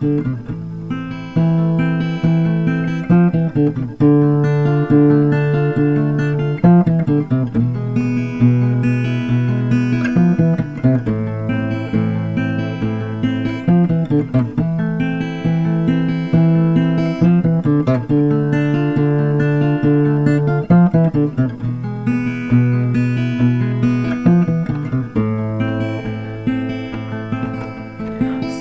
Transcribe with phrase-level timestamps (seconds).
[0.00, 0.59] Mm-hmm.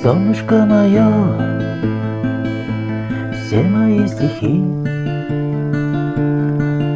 [0.10, 1.08] Солнышко мое,
[3.32, 4.64] все мои стихи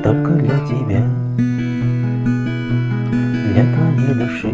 [0.03, 1.05] Только для тебя,
[3.51, 4.51] для твоей души.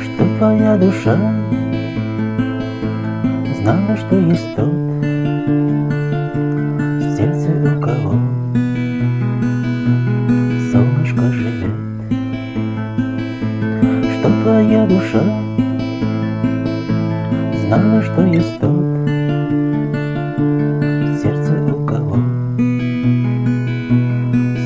[0.00, 1.16] Что твоя душа
[3.60, 4.68] знала, что есть тот
[6.98, 8.14] В сердце у кого
[10.70, 11.74] солнышко живет
[14.20, 15.42] Что твоя душа
[17.78, 19.18] знала, что есть тот в
[21.22, 22.16] сердце у кого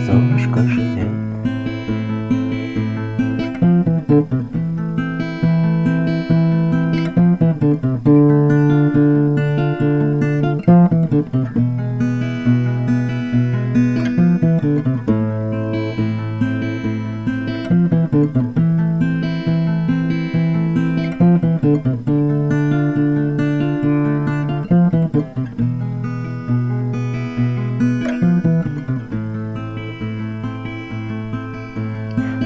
[0.07, 1.07] солнышко живет.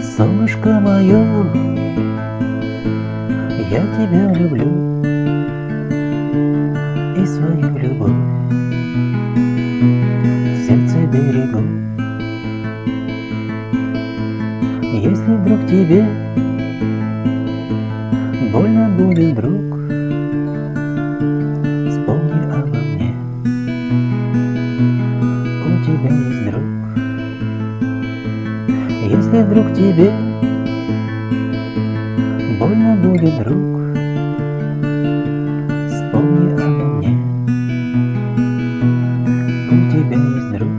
[0.02, 1.44] Солнышко мое,
[3.70, 5.02] я тебя люблю
[7.16, 8.10] И свою любовь.
[10.54, 11.62] В сердце берегу.
[14.92, 16.06] Если вдруг тебе
[18.52, 19.70] больно будет, друг
[21.90, 23.14] Вспомни обо мне,
[25.66, 26.79] у тебя есть друг
[29.32, 30.10] если вдруг тебе
[32.58, 33.80] больно будет, друг,
[35.88, 37.12] вспомни обо мне.
[39.70, 40.70] У тебя есть друг.